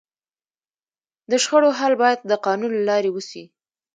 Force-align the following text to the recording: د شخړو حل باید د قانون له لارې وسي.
د 1.29 1.31
شخړو 1.43 1.69
حل 1.79 1.93
باید 2.01 2.19
د 2.23 2.31
قانون 2.45 2.71
له 2.77 2.83
لارې 2.89 3.09
وسي. 3.15 3.43